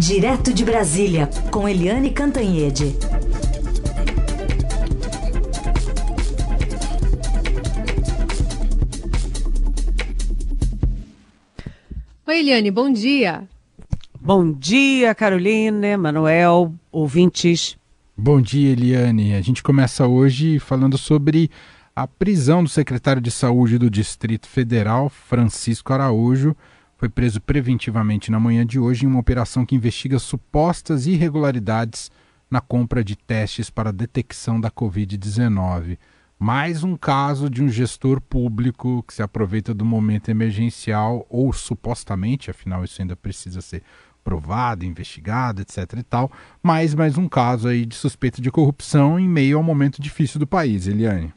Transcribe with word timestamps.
Direto 0.00 0.54
de 0.54 0.64
Brasília, 0.64 1.28
com 1.50 1.68
Eliane 1.68 2.10
Cantanhede. 2.10 2.96
Oi, 12.26 12.38
Eliane, 12.38 12.70
bom 12.70 12.90
dia. 12.90 13.46
Bom 14.18 14.50
dia, 14.50 15.14
Carolina, 15.14 15.98
Manuel, 15.98 16.72
ouvintes. 16.90 17.76
Bom 18.16 18.40
dia, 18.40 18.70
Eliane. 18.72 19.34
A 19.34 19.42
gente 19.42 19.62
começa 19.62 20.06
hoje 20.06 20.58
falando 20.58 20.96
sobre 20.96 21.50
a 21.94 22.06
prisão 22.06 22.64
do 22.64 22.70
secretário 22.70 23.20
de 23.20 23.30
Saúde 23.30 23.76
do 23.76 23.90
Distrito 23.90 24.48
Federal, 24.48 25.10
Francisco 25.10 25.92
Araújo. 25.92 26.56
Foi 27.00 27.08
preso 27.08 27.40
preventivamente 27.40 28.30
na 28.30 28.38
manhã 28.38 28.66
de 28.66 28.78
hoje 28.78 29.06
em 29.06 29.08
uma 29.08 29.20
operação 29.20 29.64
que 29.64 29.74
investiga 29.74 30.18
supostas 30.18 31.06
irregularidades 31.06 32.10
na 32.50 32.60
compra 32.60 33.02
de 33.02 33.16
testes 33.16 33.70
para 33.70 33.90
detecção 33.90 34.60
da 34.60 34.70
Covid-19. 34.70 35.96
Mais 36.38 36.84
um 36.84 36.98
caso 36.98 37.48
de 37.48 37.62
um 37.62 37.70
gestor 37.70 38.20
público 38.20 39.02
que 39.08 39.14
se 39.14 39.22
aproveita 39.22 39.72
do 39.72 39.82
momento 39.82 40.28
emergencial, 40.28 41.26
ou 41.30 41.54
supostamente, 41.54 42.50
afinal, 42.50 42.84
isso 42.84 43.00
ainda 43.00 43.16
precisa 43.16 43.62
ser 43.62 43.82
provado, 44.22 44.84
investigado, 44.84 45.62
etc 45.62 45.94
e 46.00 46.02
tal, 46.02 46.30
mais 46.62 46.94
mais 46.94 47.16
um 47.16 47.26
caso 47.26 47.68
aí 47.68 47.86
de 47.86 47.94
suspeita 47.94 48.42
de 48.42 48.50
corrupção 48.50 49.18
em 49.18 49.26
meio 49.26 49.56
ao 49.56 49.62
momento 49.62 50.02
difícil 50.02 50.38
do 50.38 50.46
país, 50.46 50.86
Eliane. 50.86 51.32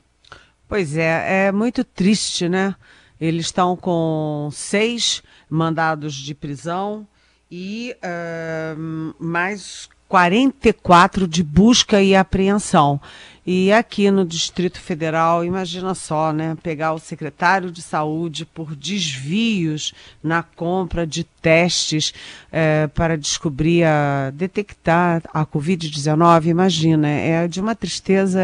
Pois 0.68 0.98
é, 0.98 1.46
é 1.46 1.52
muito 1.54 1.86
triste, 1.86 2.50
né? 2.50 2.76
Eles 3.24 3.46
estão 3.46 3.78
com 3.78 4.50
seis 4.52 5.24
mandados 5.50 6.14
de 6.14 6.36
prisão 6.36 7.08
e 7.50 7.96
uh, 8.04 9.16
mais 9.18 9.88
44 10.10 11.26
de 11.26 11.42
busca 11.42 12.02
e 12.02 12.14
apreensão. 12.18 13.00
E 13.48 13.72
aqui 13.72 14.12
no 14.12 14.26
Distrito 14.26 14.78
Federal, 14.78 15.46
imagina 15.46 15.96
só, 15.96 16.34
né? 16.34 16.58
Pegar 16.62 16.94
o 16.94 17.00
secretário 17.00 17.72
de 17.72 17.82
saúde 17.82 18.46
por 18.46 18.76
desvios 18.76 19.94
na 20.22 20.44
compra 20.44 21.08
de 21.08 21.24
testes 21.24 22.14
é, 22.52 22.88
para 22.88 23.18
descobrir, 23.18 23.86
a, 23.86 24.32
detectar 24.32 25.22
a 25.34 25.46
Covid-19, 25.46 26.48
imagina, 26.48 27.08
é 27.08 27.48
de 27.48 27.62
uma 27.62 27.74
tristeza 27.74 28.42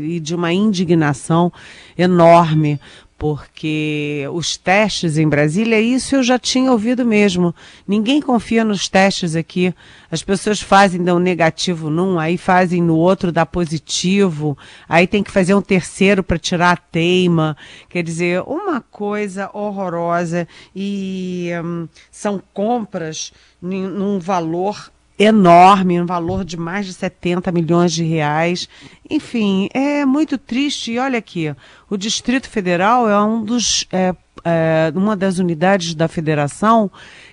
e 0.00 0.20
de 0.20 0.34
uma 0.34 0.52
indignação 0.52 1.52
enorme 1.98 2.80
porque 3.22 4.26
os 4.32 4.56
testes 4.56 5.16
em 5.16 5.28
Brasília, 5.28 5.80
isso 5.80 6.16
eu 6.16 6.24
já 6.24 6.40
tinha 6.40 6.72
ouvido 6.72 7.06
mesmo. 7.06 7.54
Ninguém 7.86 8.20
confia 8.20 8.64
nos 8.64 8.88
testes 8.88 9.36
aqui. 9.36 9.72
As 10.10 10.24
pessoas 10.24 10.60
fazem, 10.60 11.04
dão 11.04 11.20
negativo 11.20 11.88
num, 11.88 12.18
aí 12.18 12.36
fazem 12.36 12.82
no 12.82 12.96
outro, 12.96 13.30
dá 13.30 13.46
positivo, 13.46 14.58
aí 14.88 15.06
tem 15.06 15.22
que 15.22 15.30
fazer 15.30 15.54
um 15.54 15.62
terceiro 15.62 16.24
para 16.24 16.36
tirar 16.36 16.72
a 16.72 16.76
teima. 16.76 17.56
Quer 17.88 18.02
dizer, 18.02 18.42
uma 18.42 18.80
coisa 18.80 19.48
horrorosa. 19.52 20.48
E 20.74 21.50
hum, 21.64 21.86
são 22.10 22.42
compras 22.52 23.32
num 23.62 24.18
valor 24.18 24.90
enorme, 25.22 26.00
um 26.00 26.06
valor 26.06 26.44
de 26.44 26.56
mais 26.56 26.86
de 26.86 26.92
70 26.92 27.50
milhões 27.52 27.92
de 27.92 28.02
reais. 28.04 28.68
Enfim, 29.08 29.68
é 29.72 30.04
muito 30.04 30.38
triste. 30.38 30.92
E 30.92 30.98
olha 30.98 31.18
aqui, 31.18 31.54
o 31.88 31.96
Distrito 31.96 32.48
Federal 32.48 33.08
é 33.08 33.22
um 33.22 33.44
dos, 33.44 33.86
é, 33.92 34.14
é, 34.44 34.92
uma 34.94 35.16
das 35.16 35.38
unidades 35.38 35.94
da 35.94 36.08
federação 36.08 36.90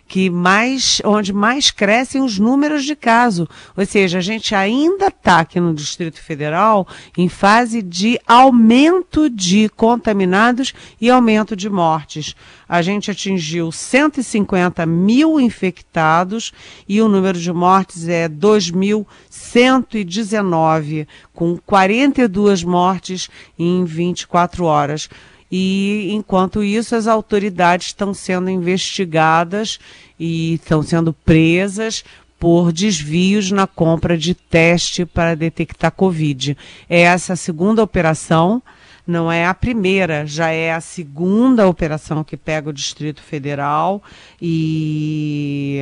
que 0.09 0.29
mais, 0.29 1.01
onde 1.05 1.31
mais 1.31 1.69
crescem 1.69 2.21
os 2.23 2.39
números 2.39 2.83
de 2.83 2.95
casos. 2.95 3.47
Ou 3.77 3.85
seja, 3.85 4.17
a 4.17 4.21
gente 4.21 4.55
ainda 4.55 5.05
está 5.07 5.41
aqui 5.41 5.59
no 5.59 5.71
Distrito 5.71 6.19
Federal 6.19 6.87
em 7.15 7.29
fase 7.29 7.83
de 7.83 8.19
aumento 8.25 9.29
de 9.29 9.69
contaminados 9.69 10.73
e 10.99 11.11
aumento 11.11 11.55
de 11.55 11.69
mortes. 11.69 12.35
A 12.67 12.81
gente 12.81 13.11
atingiu 13.11 13.71
150 13.71 14.83
mil 14.87 15.39
infectados 15.39 16.51
e 16.87 16.99
o 17.03 17.07
número 17.07 17.39
de 17.39 17.53
mortes 17.53 18.09
é 18.09 18.27
2.119, 18.27 21.07
com 21.31 21.55
42 21.55 22.63
mortes 22.63 23.29
em 23.59 23.85
24 23.85 24.65
horas. 24.65 25.07
E, 25.51 26.09
enquanto 26.11 26.63
isso, 26.63 26.95
as 26.95 27.07
autoridades 27.07 27.87
estão 27.87 28.13
sendo 28.13 28.49
investigadas 28.49 29.79
e 30.19 30.55
estão 30.55 30.83
sendo 30.83 31.11
presas 31.11 32.03
por 32.39 32.71
desvios 32.71 33.51
na 33.51 33.67
compra 33.67 34.17
de 34.17 34.33
teste 34.33 35.05
para 35.05 35.35
detectar 35.35 35.91
Covid. 35.91 36.57
É 36.89 37.01
essa 37.01 37.33
a 37.33 37.35
segunda 37.35 37.83
operação, 37.83 38.61
não 39.09 39.31
é 39.31 39.45
a 39.45 39.53
primeira, 39.55 40.25
já 40.25 40.51
é 40.51 40.71
a 40.71 40.79
segunda 40.79 41.67
operação 41.67 42.23
que 42.23 42.37
pega 42.37 42.69
o 42.69 42.73
Distrito 42.73 43.21
Federal 43.21 44.03
e 44.39 45.81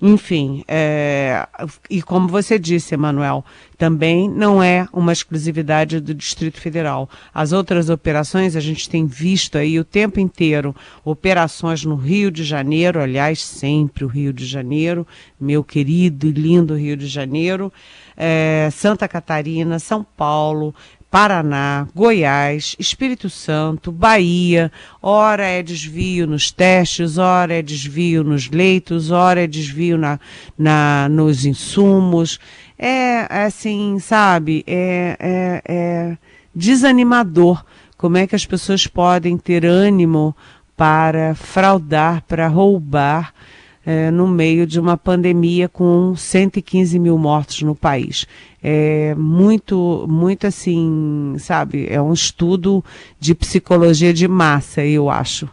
enfim, 0.00 0.62
é, 0.68 1.48
e 1.88 2.02
como 2.02 2.28
você 2.28 2.58
disse, 2.58 2.94
Emanuel, 2.94 3.42
também 3.78 4.28
não 4.28 4.62
é 4.62 4.86
uma 4.92 5.10
exclusividade 5.10 6.00
do 6.00 6.14
Distrito 6.14 6.60
Federal. 6.60 7.08
As 7.32 7.52
outras 7.52 7.88
operações 7.88 8.56
a 8.56 8.60
gente 8.60 8.90
tem 8.90 9.06
visto 9.06 9.56
aí 9.56 9.80
o 9.80 9.84
tempo 9.84 10.20
inteiro 10.20 10.76
operações 11.02 11.82
no 11.82 11.94
Rio 11.94 12.30
de 12.30 12.44
Janeiro, 12.44 13.00
aliás, 13.00 13.42
sempre 13.42 14.04
o 14.04 14.08
Rio 14.08 14.34
de 14.34 14.44
Janeiro, 14.44 15.06
meu 15.40 15.64
querido 15.64 16.26
e 16.26 16.30
lindo 16.30 16.74
Rio 16.74 16.96
de 16.96 17.06
Janeiro, 17.06 17.72
é, 18.14 18.68
Santa 18.72 19.08
Catarina, 19.08 19.78
São 19.78 20.04
Paulo, 20.04 20.74
Paraná, 21.10 21.86
Goiás, 21.94 22.76
Espírito 22.78 23.30
Santo, 23.30 23.92
Bahia, 23.92 24.70
ora 25.00 25.46
é 25.46 25.62
desvio 25.62 26.26
nos 26.26 26.50
testes, 26.50 27.16
ora 27.16 27.54
é 27.54 27.62
desvio 27.62 28.24
nos 28.24 28.50
leitos, 28.50 29.10
ora 29.10 29.44
é 29.44 29.46
desvio 29.46 29.96
na, 29.96 30.18
na 30.58 31.08
nos 31.08 31.44
insumos. 31.44 32.38
É 32.78 33.26
assim, 33.30 33.98
sabe, 33.98 34.64
é, 34.66 35.16
é, 35.18 35.62
é 35.64 36.18
desanimador 36.54 37.64
como 37.96 38.18
é 38.18 38.26
que 38.26 38.36
as 38.36 38.44
pessoas 38.44 38.86
podem 38.86 39.38
ter 39.38 39.64
ânimo 39.64 40.36
para 40.76 41.34
fraudar, 41.34 42.22
para 42.28 42.46
roubar 42.48 43.32
é, 43.86 44.10
no 44.10 44.26
meio 44.26 44.66
de 44.66 44.80
uma 44.80 44.96
pandemia 44.96 45.68
com 45.68 46.14
115 46.16 46.98
mil 46.98 47.16
mortos 47.16 47.62
no 47.62 47.74
país. 47.74 48.26
É 48.68 49.14
muito, 49.14 50.06
muito 50.08 50.44
assim, 50.44 51.36
sabe? 51.38 51.86
É 51.88 52.02
um 52.02 52.12
estudo 52.12 52.84
de 53.20 53.32
psicologia 53.32 54.12
de 54.12 54.26
massa, 54.26 54.84
eu 54.84 55.08
acho. 55.08 55.48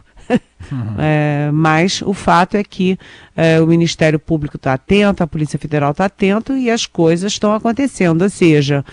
Uhum. 0.72 0.94
É, 0.98 1.50
mas 1.52 2.00
o 2.00 2.14
fato 2.14 2.56
é 2.56 2.64
que 2.64 2.98
é, 3.36 3.60
o 3.60 3.66
Ministério 3.66 4.18
Público 4.18 4.56
está 4.56 4.72
atento, 4.72 5.22
a 5.22 5.26
Polícia 5.26 5.58
Federal 5.58 5.90
está 5.90 6.06
atento 6.06 6.56
e 6.56 6.70
as 6.70 6.86
coisas 6.86 7.32
estão 7.32 7.54
acontecendo. 7.54 8.22
Ou 8.22 8.30
seja, 8.30 8.84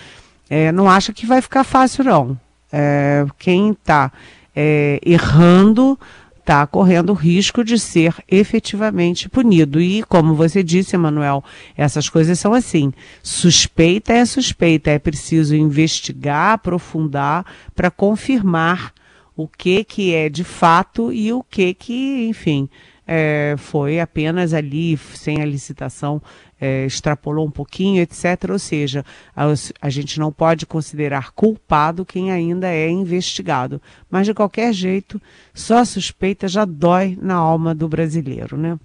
é, 0.48 0.70
não 0.70 0.88
acha 0.88 1.12
que 1.12 1.26
vai 1.26 1.40
ficar 1.40 1.64
fácil, 1.64 2.04
não. 2.04 2.38
É, 2.70 3.26
quem 3.38 3.70
está 3.70 4.12
é, 4.54 5.00
errando 5.04 5.98
está 6.42 6.66
correndo 6.66 7.12
risco 7.12 7.64
de 7.64 7.78
ser 7.78 8.14
efetivamente 8.28 9.28
punido. 9.28 9.80
E, 9.80 10.02
como 10.02 10.34
você 10.34 10.62
disse, 10.62 10.96
Emanuel, 10.96 11.42
essas 11.76 12.08
coisas 12.08 12.38
são 12.38 12.52
assim. 12.52 12.92
Suspeita 13.22 14.12
é 14.12 14.24
suspeita, 14.24 14.90
é 14.90 14.98
preciso 14.98 15.54
investigar, 15.54 16.54
aprofundar 16.54 17.46
para 17.74 17.90
confirmar 17.90 18.92
o 19.36 19.48
que, 19.48 19.84
que 19.84 20.14
é 20.14 20.28
de 20.28 20.44
fato 20.44 21.12
e 21.12 21.32
o 21.32 21.42
que, 21.42 21.72
que, 21.72 22.26
enfim, 22.28 22.68
é, 23.06 23.54
foi 23.58 23.98
apenas 24.00 24.54
ali, 24.54 24.96
sem 24.96 25.42
a 25.42 25.44
licitação, 25.44 26.22
é, 26.60 26.86
extrapolou 26.86 27.46
um 27.46 27.50
pouquinho, 27.50 28.00
etc. 28.00 28.50
Ou 28.50 28.58
seja, 28.58 29.04
a, 29.34 29.46
a, 29.80 29.90
gente 29.90 30.20
não 30.20 30.32
pode 30.32 30.64
considerar 30.64 31.32
culpado 31.32 32.04
quem 32.04 32.30
ainda 32.30 32.68
é 32.68 32.88
investigado. 32.88 33.82
Mas, 34.08 34.26
de 34.26 34.34
qualquer 34.34 34.72
jeito, 34.72 35.20
só 35.52 35.78
a 35.78 35.84
suspeita 35.84 36.46
já 36.46 36.64
dói 36.64 37.18
na 37.20 37.34
alma 37.34 37.74
do 37.74 37.88
brasileiro, 37.88 38.56
né? 38.56 38.78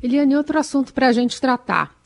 Eliane, 0.00 0.36
outro 0.36 0.58
assunto 0.58 0.94
para 0.94 1.08
a 1.08 1.12
gente 1.12 1.40
tratar. 1.40 1.96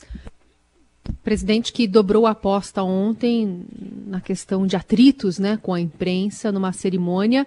Presidente 1.22 1.72
que 1.72 1.86
dobrou 1.86 2.26
a 2.26 2.30
aposta 2.30 2.82
ontem 2.82 3.66
na 4.06 4.20
questão 4.20 4.66
de 4.66 4.76
atritos 4.76 5.38
né, 5.38 5.58
com 5.60 5.74
a 5.74 5.80
imprensa 5.80 6.50
numa 6.50 6.72
cerimônia 6.72 7.46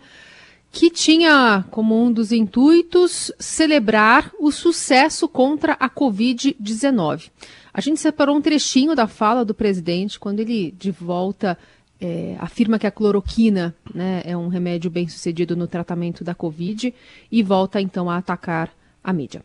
que 0.76 0.90
tinha 0.90 1.64
como 1.72 2.04
um 2.04 2.12
dos 2.12 2.34
intuitos 2.34 3.32
celebrar 3.40 4.30
o 4.38 4.52
sucesso 4.52 5.26
contra 5.26 5.72
a 5.80 5.90
Covid-19. 5.90 7.32
A 7.74 7.80
gente 7.80 8.02
separou 8.02 8.36
um 8.36 8.42
trechinho 8.42 8.94
da 8.94 9.08
fala 9.08 9.46
do 9.46 9.54
presidente 9.54 10.20
quando 10.20 10.42
ele, 10.42 10.76
de 10.78 10.92
volta, 10.92 11.58
é, 12.00 12.36
afirma 12.40 12.78
que 12.78 12.86
a 12.86 12.92
cloroquina 12.92 13.74
né, 13.94 14.22
é 14.26 14.36
um 14.36 14.50
remédio 14.50 14.92
bem 14.92 15.08
sucedido 15.08 15.56
no 15.56 15.66
tratamento 15.66 16.26
da 16.26 16.36
Covid 16.36 16.94
e 17.32 17.42
volta 17.42 17.80
então 17.80 18.10
a 18.10 18.18
atacar 18.18 18.70
a 19.02 19.14
mídia. 19.14 19.42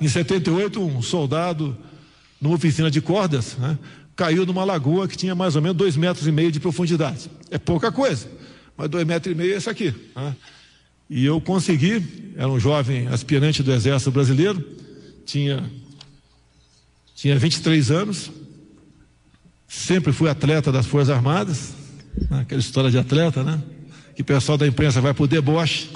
Em 0.00 0.08
78, 0.08 0.82
um 0.82 1.00
soldado, 1.00 1.78
numa 2.40 2.56
oficina 2.56 2.90
de 2.90 3.00
cordas, 3.00 3.56
né, 3.58 3.78
caiu 4.16 4.44
numa 4.44 4.64
lagoa 4.64 5.06
que 5.06 5.16
tinha 5.16 5.36
mais 5.36 5.54
ou 5.54 5.62
menos 5.62 5.76
dois 5.76 5.96
metros 5.96 6.26
e 6.26 6.32
meio 6.32 6.50
de 6.50 6.58
profundidade. 6.58 7.30
É 7.48 7.58
pouca 7.58 7.92
coisa, 7.92 8.28
mas 8.78 8.88
dois 8.88 9.04
metros 9.04 9.34
e 9.34 9.36
meio 9.36 9.54
é 9.54 9.56
isso 9.56 9.68
aqui. 9.68 9.92
Né? 10.14 10.36
E 11.10 11.26
eu 11.26 11.40
consegui, 11.40 12.32
era 12.36 12.48
um 12.48 12.60
jovem 12.60 13.08
aspirante 13.08 13.60
do 13.60 13.72
Exército 13.72 14.12
Brasileiro, 14.12 14.64
tinha, 15.26 15.68
tinha 17.16 17.36
23 17.36 17.90
anos, 17.90 18.30
sempre 19.66 20.12
fui 20.12 20.30
atleta 20.30 20.70
das 20.70 20.86
Forças 20.86 21.10
Armadas, 21.10 21.74
né? 22.30 22.42
aquela 22.42 22.60
história 22.60 22.90
de 22.90 22.98
atleta, 22.98 23.42
né? 23.42 23.60
Que 24.14 24.22
o 24.22 24.24
pessoal 24.24 24.56
da 24.56 24.66
imprensa 24.66 25.00
vai 25.00 25.12
pro 25.12 25.26
deboche. 25.26 25.90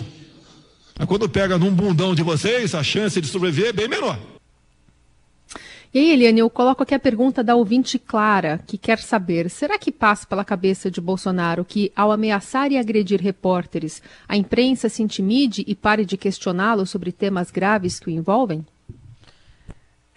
Mas 0.98 1.06
quando 1.06 1.28
pega 1.28 1.58
num 1.58 1.74
bundão 1.74 2.14
de 2.14 2.22
vocês, 2.22 2.74
a 2.74 2.82
chance 2.82 3.20
de 3.20 3.28
sobreviver 3.28 3.70
é 3.70 3.72
bem 3.72 3.88
menor. 3.88 4.18
E 5.94 5.98
aí, 5.98 6.10
Eliane, 6.12 6.40
eu 6.40 6.48
coloco 6.48 6.82
aqui 6.82 6.94
a 6.94 6.98
pergunta 6.98 7.44
da 7.44 7.54
ouvinte 7.54 7.98
Clara, 7.98 8.58
que 8.66 8.78
quer 8.78 8.98
saber: 8.98 9.50
será 9.50 9.78
que 9.78 9.92
passa 9.92 10.26
pela 10.26 10.42
cabeça 10.42 10.90
de 10.90 11.02
Bolsonaro 11.02 11.66
que, 11.66 11.92
ao 11.94 12.10
ameaçar 12.10 12.72
e 12.72 12.78
agredir 12.78 13.20
repórteres, 13.20 14.02
a 14.26 14.34
imprensa 14.34 14.88
se 14.88 15.02
intimide 15.02 15.62
e 15.66 15.74
pare 15.74 16.06
de 16.06 16.16
questioná-lo 16.16 16.86
sobre 16.86 17.12
temas 17.12 17.50
graves 17.50 18.00
que 18.00 18.08
o 18.08 18.10
envolvem? 18.10 18.64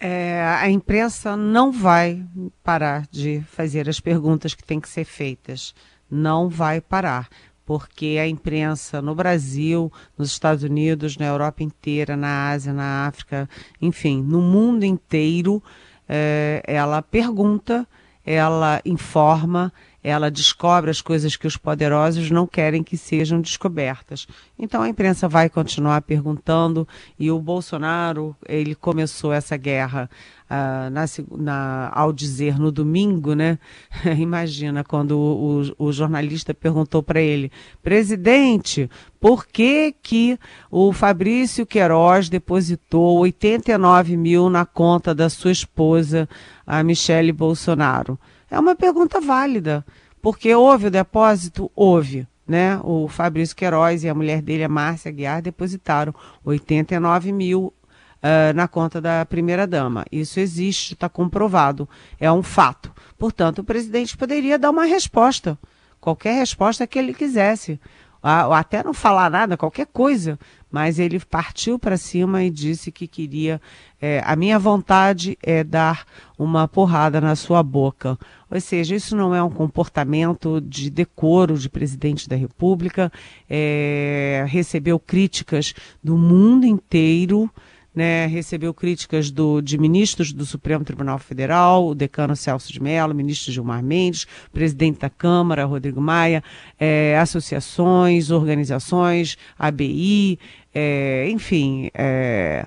É, 0.00 0.42
a 0.60 0.70
imprensa 0.70 1.36
não 1.36 1.70
vai 1.70 2.24
parar 2.64 3.06
de 3.10 3.42
fazer 3.50 3.86
as 3.86 4.00
perguntas 4.00 4.54
que 4.54 4.64
têm 4.64 4.80
que 4.80 4.88
ser 4.88 5.04
feitas. 5.04 5.74
Não 6.10 6.48
vai 6.48 6.80
parar 6.80 7.28
porque 7.66 8.16
a 8.20 8.28
imprensa 8.28 9.02
no 9.02 9.12
Brasil, 9.12 9.92
nos 10.16 10.30
Estados 10.30 10.62
Unidos, 10.62 11.16
na 11.18 11.26
Europa 11.26 11.64
inteira, 11.64 12.16
na 12.16 12.50
Ásia, 12.50 12.72
na 12.72 13.08
África, 13.08 13.50
enfim, 13.82 14.22
no 14.22 14.40
mundo 14.40 14.84
inteiro, 14.84 15.60
é, 16.08 16.62
ela 16.64 17.02
pergunta, 17.02 17.86
ela 18.24 18.80
informa, 18.84 19.72
ela 20.06 20.30
descobre 20.30 20.88
as 20.88 21.00
coisas 21.00 21.34
que 21.34 21.48
os 21.48 21.56
poderosos 21.56 22.30
não 22.30 22.46
querem 22.46 22.84
que 22.84 22.96
sejam 22.96 23.40
descobertas. 23.40 24.28
Então 24.56 24.80
a 24.80 24.88
imprensa 24.88 25.28
vai 25.28 25.50
continuar 25.50 26.00
perguntando 26.02 26.86
e 27.18 27.28
o 27.28 27.40
Bolsonaro 27.40 28.36
ele 28.48 28.76
começou 28.76 29.32
essa 29.32 29.56
guerra 29.56 30.08
uh, 30.48 30.88
na, 30.90 31.04
na, 31.36 31.90
ao 31.92 32.12
dizer 32.12 32.56
no 32.56 32.70
domingo, 32.70 33.34
né? 33.34 33.58
Imagina 34.16 34.84
quando 34.84 35.18
o, 35.18 35.62
o, 35.80 35.86
o 35.88 35.92
jornalista 35.92 36.54
perguntou 36.54 37.02
para 37.02 37.20
ele, 37.20 37.50
presidente, 37.82 38.88
por 39.20 39.44
que 39.44 39.92
que 40.00 40.38
o 40.70 40.92
Fabrício 40.92 41.66
Queiroz 41.66 42.28
depositou 42.28 43.18
89 43.18 44.16
mil 44.16 44.48
na 44.48 44.64
conta 44.64 45.12
da 45.12 45.28
sua 45.28 45.50
esposa, 45.50 46.28
a 46.64 46.80
Michele 46.84 47.32
Bolsonaro? 47.32 48.16
É 48.50 48.58
uma 48.58 48.74
pergunta 48.74 49.20
válida, 49.20 49.84
porque 50.22 50.54
houve 50.54 50.86
o 50.86 50.90
depósito? 50.90 51.70
Houve. 51.74 52.26
Né? 52.46 52.78
O 52.84 53.08
Fabrício 53.08 53.56
Queiroz 53.56 54.04
e 54.04 54.08
a 54.08 54.14
mulher 54.14 54.40
dele, 54.40 54.62
a 54.62 54.68
Márcia 54.68 55.10
Guiar, 55.10 55.42
depositaram 55.42 56.14
89 56.44 57.32
mil 57.32 57.74
uh, 58.16 58.54
na 58.54 58.68
conta 58.68 59.00
da 59.00 59.24
primeira-dama. 59.26 60.04
Isso 60.12 60.38
existe, 60.38 60.94
está 60.94 61.08
comprovado, 61.08 61.88
é 62.20 62.30
um 62.30 62.42
fato. 62.42 62.92
Portanto, 63.18 63.60
o 63.60 63.64
presidente 63.64 64.16
poderia 64.16 64.58
dar 64.58 64.70
uma 64.70 64.84
resposta, 64.84 65.58
qualquer 66.00 66.34
resposta 66.34 66.86
que 66.86 66.98
ele 66.98 67.14
quisesse 67.14 67.80
até 68.22 68.82
não 68.82 68.92
falar 68.92 69.30
nada, 69.30 69.56
qualquer 69.56 69.86
coisa, 69.86 70.38
mas 70.70 70.98
ele 70.98 71.18
partiu 71.20 71.78
para 71.78 71.96
cima 71.96 72.42
e 72.42 72.50
disse 72.50 72.90
que 72.90 73.06
queria. 73.06 73.60
É, 74.00 74.20
a 74.24 74.36
minha 74.36 74.58
vontade 74.58 75.38
é 75.42 75.64
dar 75.64 76.04
uma 76.38 76.68
porrada 76.68 77.20
na 77.20 77.34
sua 77.34 77.62
boca. 77.62 78.18
Ou 78.50 78.60
seja, 78.60 78.94
isso 78.94 79.16
não 79.16 79.34
é 79.34 79.42
um 79.42 79.50
comportamento 79.50 80.60
de 80.60 80.90
decoro 80.90 81.58
de 81.58 81.68
presidente 81.68 82.28
da 82.28 82.36
República. 82.36 83.10
É, 83.48 84.44
recebeu 84.48 84.98
críticas 84.98 85.72
do 86.02 86.16
mundo 86.16 86.66
inteiro 86.66 87.50
né, 87.96 88.26
recebeu 88.26 88.74
críticas 88.74 89.30
do, 89.30 89.62
de 89.62 89.78
ministros 89.78 90.30
do 90.30 90.44
Supremo 90.44 90.84
Tribunal 90.84 91.18
Federal, 91.18 91.88
o 91.88 91.94
decano 91.94 92.36
Celso 92.36 92.70
de 92.70 92.82
Mello, 92.82 93.14
ministro 93.14 93.50
Gilmar 93.50 93.82
Mendes, 93.82 94.26
presidente 94.52 95.00
da 95.00 95.08
Câmara, 95.08 95.64
Rodrigo 95.64 95.98
Maia, 95.98 96.44
é, 96.78 97.18
associações, 97.18 98.30
organizações, 98.30 99.38
ABI, 99.58 100.38
é, 100.74 101.26
enfim, 101.30 101.90
é, 101.94 102.66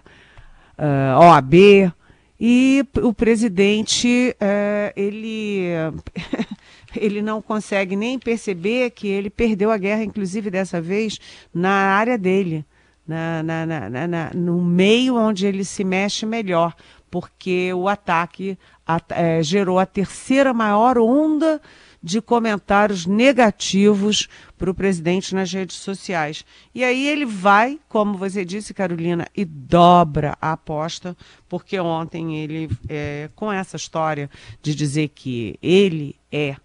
é 0.76 1.16
OAB, 1.16 1.94
e 2.40 2.84
o 3.04 3.14
presidente, 3.14 4.36
é, 4.40 4.92
ele, 4.96 5.66
ele 6.96 7.22
não 7.22 7.40
consegue 7.40 7.96
nem 7.96 8.18
perceber 8.18 8.90
que 8.92 9.08
ele 9.08 9.30
perdeu 9.30 9.70
a 9.70 9.78
guerra, 9.78 10.04
inclusive 10.04 10.50
dessa 10.50 10.82
vez, 10.82 11.20
na 11.54 11.70
área 11.70 12.18
dele 12.18 12.66
na, 13.10 13.66
na, 13.66 13.90
na, 13.90 14.08
na, 14.08 14.32
no 14.36 14.62
meio 14.62 15.16
onde 15.16 15.48
ele 15.48 15.66
se 15.66 15.84
mexe 15.84 16.26
melhor, 16.26 16.76
porque 17.10 17.74
o 17.74 17.88
ataque 17.88 18.56
a, 18.86 19.02
é, 19.10 19.42
gerou 19.42 19.80
a 19.80 19.86
terceira 19.86 20.54
maior 20.54 21.00
onda 21.00 21.60
de 22.02 22.22
comentários 22.22 23.06
negativos 23.06 24.30
para 24.58 24.70
o 24.70 24.76
presidente 24.76 25.34
nas 25.34 25.52
redes 25.52 25.78
sociais. 25.78 26.46
E 26.74 26.84
aí 26.84 27.08
ele 27.08 27.26
vai, 27.26 27.80
como 27.90 28.18
você 28.18 28.46
disse, 28.46 28.74
Carolina, 28.74 29.28
e 29.36 29.44
dobra 29.44 30.38
a 30.40 30.54
aposta, 30.54 31.18
porque 31.50 31.80
ontem 31.80 32.38
ele, 32.38 32.70
é, 32.88 33.30
com 33.36 33.52
essa 33.52 33.76
história 33.76 34.30
de 34.62 34.74
dizer 34.76 35.10
que 35.10 35.58
ele 35.62 36.16
é 36.32 36.56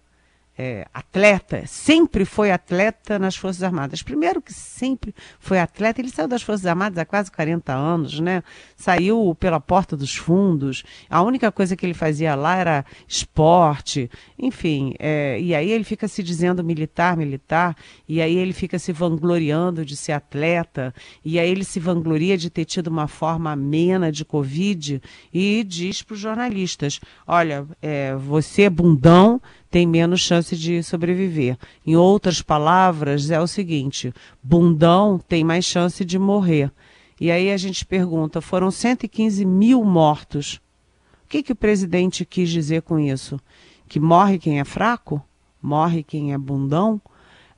é, 0.57 0.87
atleta, 0.93 1.63
sempre 1.65 2.23
foi 2.23 2.49
atleta 2.51 3.19
nas 3.19 3.35
Forças 3.35 3.61
Armadas. 3.61 4.01
Primeiro 4.01 4.41
que 4.41 4.53
sempre 4.53 5.13
foi 5.39 5.59
atleta, 5.59 5.99
ele 5.99 6.09
saiu 6.09 6.27
das 6.27 6.41
Forças 6.41 6.65
Armadas 6.65 6.97
há 6.97 7.05
quase 7.05 7.29
40 7.31 7.73
anos, 7.73 8.19
né? 8.19 8.41
Saiu 8.75 9.35
pela 9.37 9.59
porta 9.59 9.97
dos 9.97 10.15
fundos. 10.15 10.83
A 11.09 11.21
única 11.21 11.51
coisa 11.51 11.75
que 11.75 11.85
ele 11.85 11.93
fazia 11.93 12.35
lá 12.35 12.55
era 12.55 12.85
esporte, 13.07 14.09
enfim. 14.39 14.93
É, 14.97 15.39
e 15.41 15.53
aí 15.53 15.69
ele 15.69 15.83
fica 15.83 16.07
se 16.07 16.23
dizendo 16.23 16.63
militar, 16.63 17.17
militar, 17.17 17.75
e 18.07 18.21
aí 18.21 18.37
ele 18.37 18.53
fica 18.53 18.79
se 18.79 18.93
vangloriando 18.93 19.85
de 19.85 19.97
ser 19.97 20.13
atleta, 20.13 20.93
e 21.23 21.37
aí 21.37 21.49
ele 21.49 21.65
se 21.65 21.79
vangloria 21.79 22.37
de 22.37 22.49
ter 22.49 22.63
tido 22.63 22.87
uma 22.87 23.07
forma 23.07 23.51
amena 23.51 24.11
de 24.11 24.23
Covid 24.23 25.01
e 25.33 25.63
diz 25.65 26.01
para 26.01 26.13
os 26.13 26.19
jornalistas: 26.19 27.01
olha, 27.27 27.67
é, 27.81 28.15
você 28.15 28.69
bundão 28.69 29.41
tem 29.75 29.85
menos 29.85 30.21
chance 30.21 30.55
de 30.55 30.81
sobreviver. 30.81 31.57
Em 31.85 31.97
outras 31.97 32.41
palavras, 32.41 33.29
é 33.29 33.41
o 33.41 33.45
seguinte: 33.45 34.13
bundão 34.41 35.19
tem 35.19 35.43
mais 35.43 35.65
chance 35.65 36.05
de 36.05 36.17
morrer. 36.17 36.71
E 37.19 37.29
aí 37.29 37.51
a 37.51 37.57
gente 37.57 37.85
pergunta: 37.85 38.39
foram 38.39 38.71
115 38.71 39.43
mil 39.43 39.83
mortos. 39.83 40.61
O 41.25 41.27
que, 41.27 41.43
que 41.43 41.51
o 41.51 41.55
presidente 41.57 42.23
quis 42.23 42.49
dizer 42.49 42.83
com 42.83 42.97
isso? 42.97 43.37
Que 43.85 43.99
morre 43.99 44.39
quem 44.39 44.61
é 44.61 44.63
fraco? 44.63 45.21
Morre 45.61 46.03
quem 46.03 46.31
é 46.31 46.37
bundão? 46.37 47.01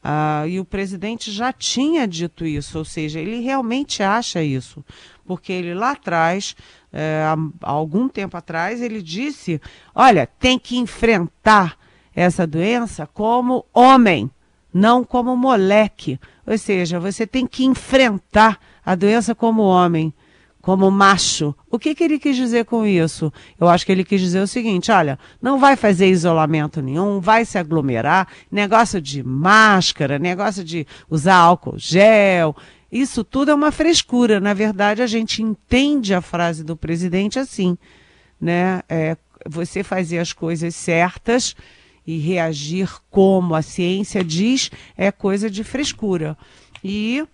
Ah, 0.04 0.44
e 0.48 0.60
o 0.60 0.66
presidente 0.66 1.32
já 1.32 1.54
tinha 1.54 2.08
dito 2.08 2.48
isso, 2.48 2.80
ou 2.80 2.86
seja, 2.86 3.20
ele 3.20 3.42
realmente 3.42 4.02
acha 4.02 4.42
isso, 4.42 4.84
porque 5.24 5.54
ele 5.54 5.76
lá 5.76 5.92
atrás, 5.92 6.56
é, 6.92 7.24
há 7.62 7.70
algum 7.70 8.10
tempo 8.10 8.36
atrás, 8.36 8.82
ele 8.82 9.04
disse: 9.04 9.62
olha, 9.94 10.26
tem 10.26 10.58
que 10.58 10.78
enfrentar 10.78 11.78
essa 12.18 12.48
doença 12.48 13.06
como 13.06 13.64
homem, 13.72 14.28
não 14.74 15.04
como 15.04 15.38
moleque. 15.38 16.20
Ou 16.48 16.58
seja, 16.58 17.00
você 17.00 17.28
tem 17.28 17.46
que 17.46 17.64
enfrentar 17.64 18.60
a 18.84 18.96
doença 18.96 19.36
como 19.36 19.62
homem, 19.62 20.12
como 20.60 20.90
macho. 20.90 21.54
O 21.70 21.78
que, 21.78 21.94
que 21.94 22.04
ele 22.04 22.18
quis 22.18 22.36
dizer 22.36 22.66
com 22.66 22.88
isso? 22.88 23.32
Eu 23.60 23.68
acho 23.70 23.86
que 23.86 23.92
ele 23.92 24.04
quis 24.04 24.20
dizer 24.20 24.40
o 24.42 24.48
seguinte: 24.48 24.92
olha, 24.92 25.20
não 25.40 25.60
vai 25.60 25.76
fazer 25.76 26.08
isolamento 26.08 26.82
nenhum, 26.82 27.20
vai 27.20 27.46
se 27.46 27.60
aglomerar, 27.60 28.28
negócio 28.52 29.00
de 29.00 29.22
máscara, 29.22 30.18
negócio 30.18 30.64
de 30.64 30.88
usar 31.08 31.36
álcool 31.36 31.78
gel. 31.78 32.56
Isso 32.92 33.24
tudo 33.24 33.52
é 33.52 33.54
uma 33.54 33.72
frescura. 33.72 34.40
Na 34.40 34.56
verdade, 34.56 35.04
a 35.04 35.08
gente 35.08 35.44
entende 35.44 36.16
a 36.16 36.22
frase 36.22 36.64
do 36.64 36.76
presidente 36.76 37.38
assim, 37.38 37.78
né? 38.42 38.82
É, 38.90 39.16
você 39.46 39.84
fazer 39.84 40.18
as 40.18 40.34
coisas 40.34 40.74
certas 40.74 41.56
e 42.08 42.18
reagir 42.18 42.90
como 43.12 43.54
a 43.54 43.62
ciência 43.62 44.24
diz 44.24 44.72
é 44.98 45.12
coisa 45.12 45.50
de 45.50 45.64
frescura. 45.64 46.38
E 46.82 47.28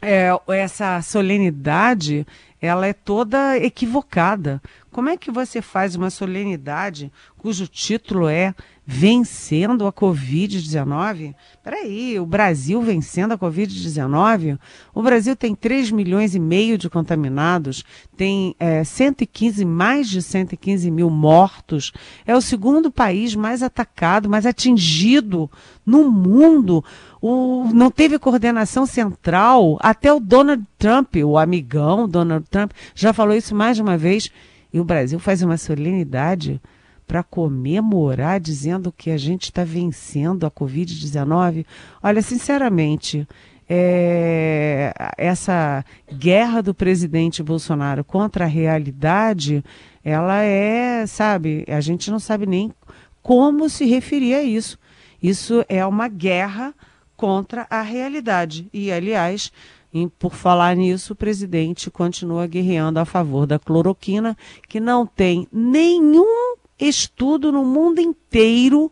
é, 0.00 0.30
essa 0.48 1.02
solenidade 1.02 2.26
ela 2.60 2.86
é 2.86 2.92
toda 2.92 3.56
equivocada. 3.56 4.60
Como 4.90 5.08
é 5.08 5.16
que 5.16 5.30
você 5.30 5.62
faz 5.62 5.94
uma 5.94 6.10
solenidade 6.10 7.12
cujo 7.38 7.66
título 7.66 8.28
é 8.28 8.54
Vencendo 8.84 9.86
a 9.86 9.92
Covid-19? 9.92 11.32
Peraí, 11.62 12.18
o 12.18 12.26
Brasil 12.26 12.82
vencendo 12.82 13.32
a 13.32 13.38
Covid-19? 13.38 14.58
O 14.92 15.00
Brasil 15.00 15.36
tem 15.36 15.54
3 15.54 15.92
milhões 15.92 16.34
e 16.34 16.40
meio 16.40 16.76
de 16.76 16.90
contaminados, 16.90 17.84
tem 18.16 18.56
é, 18.58 18.82
115, 18.82 19.64
mais 19.64 20.10
de 20.10 20.20
115 20.20 20.90
mil 20.90 21.08
mortos, 21.08 21.92
é 22.26 22.36
o 22.36 22.40
segundo 22.40 22.90
país 22.90 23.36
mais 23.36 23.62
atacado, 23.62 24.28
mais 24.28 24.44
atingido 24.44 25.48
no 25.86 26.10
mundo. 26.10 26.84
O, 27.22 27.70
não 27.72 27.92
teve 27.92 28.18
coordenação 28.18 28.86
central, 28.86 29.78
até 29.80 30.12
o 30.12 30.18
Donald 30.18 30.64
Trump, 30.80 31.14
o 31.16 31.36
amigão 31.36 32.08
Donald 32.08 32.46
Trump, 32.50 32.72
já 32.94 33.12
falou 33.12 33.36
isso 33.36 33.54
mais 33.54 33.76
de 33.76 33.82
uma 33.82 33.98
vez 33.98 34.30
e 34.72 34.80
o 34.80 34.84
Brasil 34.84 35.18
faz 35.18 35.42
uma 35.42 35.58
solenidade 35.58 36.58
para 37.06 37.22
comemorar, 37.22 38.40
dizendo 38.40 38.90
que 38.90 39.10
a 39.10 39.18
gente 39.18 39.44
está 39.44 39.62
vencendo 39.62 40.46
a 40.46 40.50
Covid-19. 40.50 41.66
Olha, 42.02 42.22
sinceramente, 42.22 43.28
é, 43.68 44.94
essa 45.18 45.84
guerra 46.10 46.62
do 46.62 46.72
presidente 46.72 47.42
Bolsonaro 47.42 48.02
contra 48.02 48.46
a 48.46 48.48
realidade, 48.48 49.62
ela 50.02 50.42
é, 50.42 51.04
sabe, 51.06 51.66
a 51.68 51.80
gente 51.82 52.10
não 52.10 52.18
sabe 52.18 52.46
nem 52.46 52.72
como 53.20 53.68
se 53.68 53.84
referir 53.84 54.34
a 54.34 54.42
isso. 54.42 54.78
Isso 55.22 55.62
é 55.68 55.84
uma 55.84 56.08
guerra 56.08 56.72
contra 57.16 57.66
a 57.68 57.82
realidade. 57.82 58.66
E, 58.72 58.90
aliás, 58.90 59.52
e 59.92 60.06
por 60.06 60.34
falar 60.34 60.76
nisso, 60.76 61.12
o 61.12 61.16
presidente 61.16 61.90
continua 61.90 62.46
guerreando 62.46 63.00
a 63.00 63.04
favor 63.04 63.46
da 63.46 63.58
cloroquina, 63.58 64.36
que 64.68 64.78
não 64.78 65.04
tem 65.04 65.48
nenhum 65.52 66.56
estudo 66.78 67.50
no 67.50 67.64
mundo 67.64 68.00
inteiro 68.00 68.90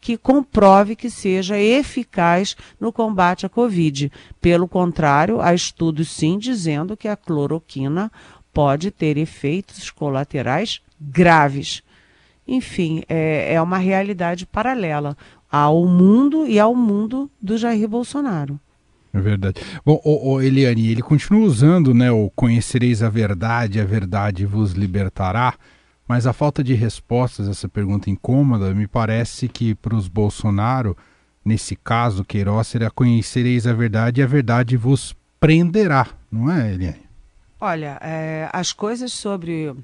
que 0.00 0.16
comprove 0.16 0.94
que 0.94 1.10
seja 1.10 1.58
eficaz 1.58 2.56
no 2.78 2.92
combate 2.92 3.46
à 3.46 3.48
Covid. 3.48 4.12
Pelo 4.40 4.68
contrário, 4.68 5.40
há 5.40 5.52
estudos 5.54 6.10
sim 6.10 6.38
dizendo 6.38 6.96
que 6.96 7.08
a 7.08 7.16
cloroquina 7.16 8.12
pode 8.52 8.90
ter 8.90 9.16
efeitos 9.16 9.90
colaterais 9.90 10.80
graves. 11.00 11.82
Enfim, 12.46 13.02
é, 13.08 13.54
é 13.54 13.62
uma 13.62 13.78
realidade 13.78 14.46
paralela 14.46 15.16
ao 15.50 15.84
mundo 15.86 16.46
e 16.46 16.60
ao 16.60 16.74
mundo 16.74 17.30
do 17.40 17.56
Jair 17.56 17.88
Bolsonaro. 17.88 18.60
É 19.12 19.20
verdade. 19.20 19.60
Bom, 19.84 20.00
o, 20.04 20.34
o 20.34 20.42
Eliane, 20.42 20.90
ele 20.90 21.02
continua 21.02 21.46
usando 21.46 21.94
né, 21.94 22.10
o 22.10 22.30
conhecereis 22.34 23.02
a 23.02 23.08
verdade, 23.08 23.80
a 23.80 23.84
verdade 23.84 24.44
vos 24.44 24.72
libertará, 24.72 25.54
mas 26.06 26.26
a 26.26 26.32
falta 26.32 26.62
de 26.62 26.74
respostas 26.74 27.48
a 27.48 27.50
essa 27.50 27.68
pergunta 27.68 28.10
incômoda 28.10 28.74
me 28.74 28.86
parece 28.86 29.48
que 29.48 29.74
para 29.74 29.94
os 29.94 30.08
Bolsonaro, 30.08 30.96
nesse 31.44 31.74
caso, 31.76 32.24
Queiroz, 32.24 32.66
será 32.66 32.90
conhecereis 32.90 33.66
a 33.66 33.72
verdade 33.72 34.20
e 34.20 34.24
a 34.24 34.26
verdade 34.26 34.76
vos 34.76 35.16
prenderá, 35.40 36.06
não 36.30 36.50
é, 36.50 36.72
Eliane? 36.72 37.08
Olha, 37.60 37.98
é, 38.00 38.48
as 38.52 38.72
coisas 38.72 39.12
sobre 39.12 39.74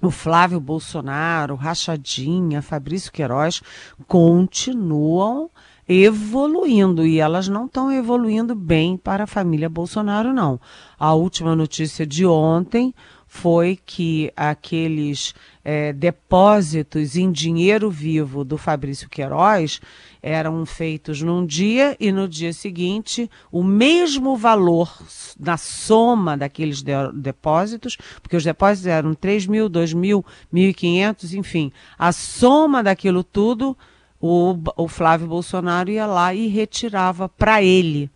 o 0.00 0.10
Flávio 0.10 0.60
Bolsonaro, 0.60 1.54
Rachadinha, 1.54 2.62
Fabrício 2.62 3.12
Queiroz 3.12 3.62
continuam 4.06 5.50
evoluindo 5.92 7.06
e 7.06 7.20
elas 7.20 7.48
não 7.48 7.66
estão 7.66 7.92
evoluindo 7.92 8.54
bem 8.54 8.96
para 8.96 9.24
a 9.24 9.26
família 9.26 9.68
Bolsonaro, 9.68 10.32
não. 10.32 10.60
A 10.98 11.12
última 11.14 11.54
notícia 11.54 12.06
de 12.06 12.24
ontem 12.24 12.94
foi 13.26 13.78
que 13.86 14.30
aqueles 14.36 15.34
é, 15.64 15.90
depósitos 15.90 17.16
em 17.16 17.32
dinheiro 17.32 17.90
vivo 17.90 18.44
do 18.44 18.58
Fabrício 18.58 19.08
Queiroz 19.08 19.80
eram 20.22 20.66
feitos 20.66 21.22
num 21.22 21.46
dia 21.46 21.96
e 21.98 22.12
no 22.12 22.28
dia 22.28 22.52
seguinte 22.52 23.30
o 23.50 23.64
mesmo 23.64 24.36
valor 24.36 24.94
na 25.40 25.56
soma 25.56 26.36
daqueles 26.36 26.82
de 26.82 26.92
depósitos, 27.14 27.96
porque 28.20 28.36
os 28.36 28.44
depósitos 28.44 28.86
eram 28.86 29.14
3 29.14 29.46
mil, 29.46 29.66
2 29.66 29.94
mil, 29.94 30.22
1.500, 30.52 31.32
enfim, 31.32 31.72
a 31.98 32.12
soma 32.12 32.82
daquilo 32.82 33.24
tudo 33.24 33.76
o, 34.22 34.56
o 34.76 34.86
Flávio 34.86 35.26
Bolsonaro 35.26 35.90
ia 35.90 36.06
lá 36.06 36.32
e 36.32 36.46
retirava 36.46 37.28
para 37.28 37.60
ele 37.60 38.08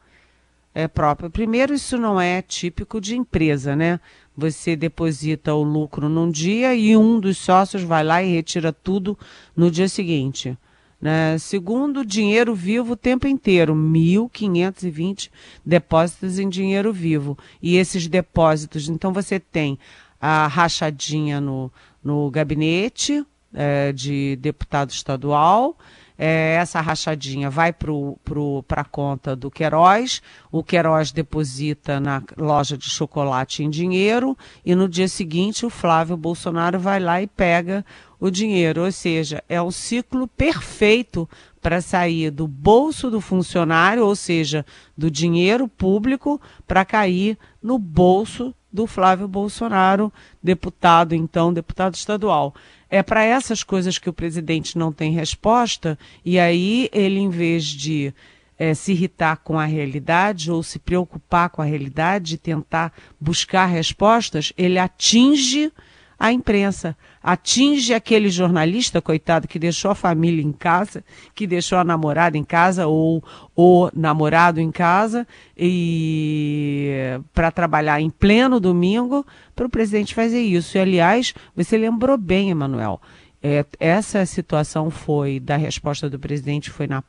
é, 0.72 0.86
próprio. 0.86 1.28
Primeiro, 1.28 1.74
isso 1.74 1.98
não 1.98 2.20
é 2.20 2.40
típico 2.40 3.00
de 3.00 3.16
empresa, 3.16 3.74
né? 3.74 3.98
Você 4.36 4.76
deposita 4.76 5.52
o 5.52 5.64
lucro 5.64 6.08
num 6.08 6.30
dia 6.30 6.76
e 6.76 6.96
um 6.96 7.18
dos 7.18 7.38
sócios 7.38 7.82
vai 7.82 8.04
lá 8.04 8.22
e 8.22 8.30
retira 8.30 8.72
tudo 8.72 9.18
no 9.56 9.68
dia 9.68 9.88
seguinte. 9.88 10.56
Né? 11.00 11.36
Segundo, 11.38 12.04
dinheiro 12.04 12.54
vivo 12.54 12.92
o 12.92 12.96
tempo 12.96 13.26
inteiro, 13.26 13.74
1.520 13.74 15.30
depósitos 15.64 16.38
em 16.38 16.48
dinheiro 16.48 16.92
vivo. 16.92 17.36
E 17.60 17.76
esses 17.76 18.06
depósitos, 18.06 18.88
então 18.88 19.12
você 19.12 19.40
tem 19.40 19.78
a 20.20 20.46
rachadinha 20.46 21.40
no, 21.40 21.72
no 22.04 22.30
gabinete 22.30 23.24
é, 23.56 23.90
de 23.90 24.36
deputado 24.36 24.90
estadual, 24.90 25.76
é, 26.18 26.54
essa 26.54 26.80
rachadinha 26.80 27.50
vai 27.50 27.72
para 27.72 28.80
a 28.80 28.84
conta 28.84 29.36
do 29.36 29.50
Queiroz, 29.50 30.22
o 30.50 30.62
Queiroz 30.62 31.12
deposita 31.12 32.00
na 32.00 32.22
loja 32.36 32.76
de 32.76 32.88
chocolate 32.88 33.62
em 33.62 33.68
dinheiro 33.68 34.36
e 34.64 34.74
no 34.74 34.88
dia 34.88 35.08
seguinte 35.08 35.66
o 35.66 35.70
Flávio 35.70 36.16
Bolsonaro 36.16 36.78
vai 36.78 37.00
lá 37.00 37.20
e 37.20 37.26
pega 37.26 37.84
o 38.18 38.30
dinheiro. 38.30 38.84
Ou 38.84 38.92
seja, 38.92 39.42
é 39.48 39.60
um 39.60 39.70
ciclo 39.70 40.26
perfeito 40.26 41.28
para 41.60 41.80
sair 41.80 42.30
do 42.30 42.46
bolso 42.46 43.10
do 43.10 43.20
funcionário, 43.20 44.06
ou 44.06 44.16
seja, 44.16 44.64
do 44.96 45.10
dinheiro 45.10 45.68
público, 45.68 46.40
para 46.66 46.84
cair 46.84 47.36
no 47.62 47.78
bolso 47.78 48.54
do 48.72 48.86
Flávio 48.86 49.26
Bolsonaro, 49.26 50.12
deputado, 50.42 51.14
então, 51.14 51.52
deputado 51.52 51.94
estadual. 51.94 52.54
É 52.88 53.02
para 53.02 53.24
essas 53.24 53.62
coisas 53.62 53.98
que 53.98 54.08
o 54.08 54.12
presidente 54.12 54.78
não 54.78 54.92
tem 54.92 55.12
resposta, 55.12 55.98
e 56.24 56.38
aí 56.38 56.88
ele, 56.92 57.18
em 57.18 57.30
vez 57.30 57.64
de 57.64 58.14
é, 58.58 58.74
se 58.74 58.92
irritar 58.92 59.36
com 59.38 59.58
a 59.58 59.64
realidade 59.64 60.50
ou 60.50 60.62
se 60.62 60.78
preocupar 60.78 61.50
com 61.50 61.60
a 61.60 61.64
realidade, 61.64 62.38
tentar 62.38 62.92
buscar 63.20 63.66
respostas, 63.66 64.52
ele 64.56 64.78
atinge 64.78 65.72
a 66.18 66.32
imprensa, 66.32 66.96
atinge 67.22 67.92
aquele 67.92 68.30
jornalista, 68.30 69.02
coitado, 69.02 69.46
que 69.46 69.58
deixou 69.58 69.90
a 69.90 69.94
família 69.94 70.42
em 70.42 70.52
casa, 70.52 71.04
que 71.34 71.46
deixou 71.46 71.78
a 71.78 71.84
namorada 71.84 72.38
em 72.38 72.44
casa 72.44 72.86
ou 72.86 73.22
o 73.54 73.90
namorado 73.94 74.60
em 74.60 74.70
casa 74.70 75.26
e 75.56 77.20
para 77.34 77.50
trabalhar 77.50 78.00
em 78.00 78.08
pleno 78.08 78.58
domingo, 78.58 79.26
para 79.54 79.66
o 79.66 79.70
presidente 79.70 80.14
fazer 80.14 80.40
isso. 80.40 80.76
E, 80.76 80.80
aliás, 80.80 81.34
você 81.54 81.76
lembrou 81.76 82.16
bem, 82.16 82.50
Emanuel, 82.50 83.00
é, 83.42 83.64
essa 83.78 84.24
situação 84.24 84.90
foi, 84.90 85.38
da 85.38 85.56
resposta 85.56 86.08
do 86.08 86.18
presidente, 86.18 86.70
foi 86.70 86.86
na, 86.86 87.04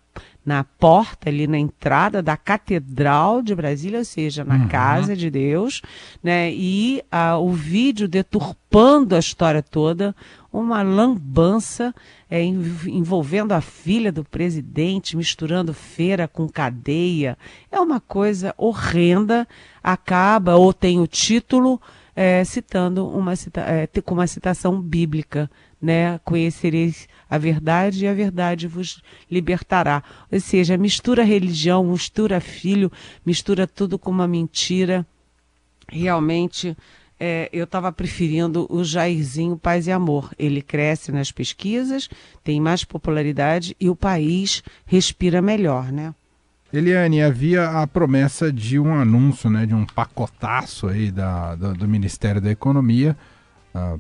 na 0.47 0.63
porta, 0.63 1.27
ali 1.27 1.45
na 1.45 1.59
entrada 1.59 2.23
da 2.23 2.37
Catedral 2.37 3.41
de 3.41 3.53
Brasília, 3.53 3.99
ou 3.99 4.05
seja, 4.05 4.45
na 4.45 4.55
uhum. 4.55 4.67
Casa 4.69 5.13
de 5.13 5.29
Deus, 5.29 5.81
né? 6.23 6.49
E 6.53 7.03
a, 7.11 7.37
o 7.37 7.51
vídeo 7.51 8.07
deturpando 8.07 9.13
a 9.13 9.19
história 9.19 9.61
toda, 9.61 10.15
uma 10.49 10.81
lambança 10.81 11.93
é, 12.31 12.41
envolvendo 12.41 13.51
a 13.51 13.59
filha 13.59 14.09
do 14.09 14.23
presidente, 14.23 15.17
misturando 15.17 15.73
feira 15.73 16.29
com 16.29 16.47
cadeia. 16.47 17.37
É 17.69 17.77
uma 17.81 17.99
coisa 17.99 18.55
horrenda, 18.57 19.45
acaba 19.83 20.55
ou 20.55 20.71
tem 20.71 21.01
o 21.01 21.07
título 21.07 21.77
é, 22.15 22.41
citando 22.45 23.05
uma, 23.05 23.35
cita, 23.35 23.59
é, 23.59 23.85
com 24.01 24.13
uma 24.13 24.27
citação 24.27 24.81
bíblica 24.81 25.51
né? 25.81 26.19
Conhecereis 26.23 27.07
a 27.29 27.37
verdade 27.37 28.05
e 28.05 28.07
a 28.07 28.13
verdade 28.13 28.67
vos 28.67 29.01
libertará. 29.29 30.03
Ou 30.31 30.39
seja, 30.39 30.77
mistura 30.77 31.23
religião, 31.23 31.83
mistura 31.83 32.39
filho, 32.39 32.91
mistura 33.25 33.67
tudo 33.67 33.99
com 33.99 34.11
uma 34.11 34.27
mentira. 34.27 35.05
Realmente, 35.89 36.75
é, 37.19 37.49
eu 37.53 37.63
estava 37.63 37.91
preferindo 37.91 38.67
o 38.69 38.83
Jairzinho 38.83 39.57
Paz 39.57 39.87
e 39.87 39.91
Amor. 39.91 40.31
Ele 40.37 40.61
cresce 40.61 41.11
nas 41.11 41.31
pesquisas, 41.31 42.09
tem 42.43 42.59
mais 42.59 42.83
popularidade 42.83 43.75
e 43.79 43.89
o 43.89 43.95
país 43.95 44.63
respira 44.85 45.41
melhor, 45.41 45.91
né? 45.91 46.13
Eliane, 46.71 47.23
havia 47.23 47.69
a 47.69 47.87
promessa 47.87 48.51
de 48.51 48.77
um 48.77 48.93
anúncio, 48.93 49.49
né, 49.49 49.65
de 49.65 49.73
um 49.73 49.85
pacotaço 49.85 50.87
aí 50.87 51.11
da, 51.11 51.55
do, 51.55 51.73
do 51.73 51.87
Ministério 51.87 52.41
da 52.41 52.51
Economia 52.51 53.15
Uh, 53.73 53.99